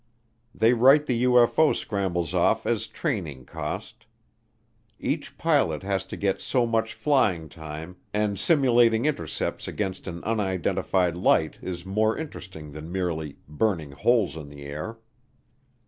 [0.55, 4.07] They write the UFO scrambles off as training cost.
[4.99, 11.15] Each pilot has to get so much flying time and simulating intercepts against an unidentified
[11.15, 14.97] light is more interesting than merely "burning holes in the air."